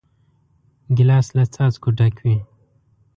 ګیلاس 0.95 1.27
له 1.37 1.43
څاڅکو 1.53 1.89
ډک 1.97 2.15
وي. 2.23 2.37